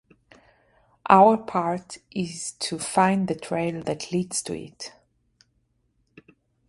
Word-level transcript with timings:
Our 1.11 1.37
part 1.37 1.99
is 2.09 2.53
to 2.53 2.79
find 2.79 3.27
the 3.27 3.35
trail 3.35 3.83
that 3.83 4.11
leads 4.11 4.41
to 4.41 4.53
it. 4.57 4.93